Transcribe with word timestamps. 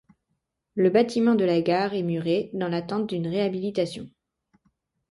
Le 0.73 0.89
bâtiment 0.89 1.35
de 1.35 1.45
la 1.45 1.61
gare 1.61 1.93
est 1.93 2.01
muré, 2.01 2.49
dans 2.55 2.69
l'attente 2.69 3.05
d'une 3.07 3.27
réhabilitation. 3.27 4.09